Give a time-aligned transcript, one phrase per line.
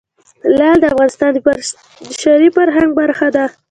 [0.57, 3.45] لعل د افغانستان د بشري فرهنګ برخه ده.